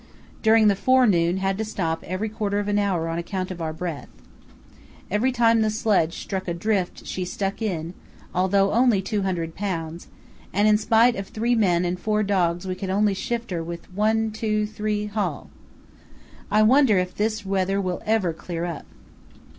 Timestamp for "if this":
16.97-17.45